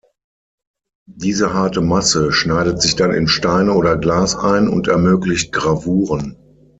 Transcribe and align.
Diese 1.05 1.53
harte 1.53 1.79
Masse 1.79 2.31
schneidet 2.33 2.81
sich 2.81 2.95
dann 2.95 3.11
in 3.11 3.27
Steine 3.27 3.71
oder 3.73 3.97
Glas 3.97 4.35
ein 4.35 4.67
und 4.67 4.87
ermöglicht 4.87 5.51
Gravuren. 5.51 6.37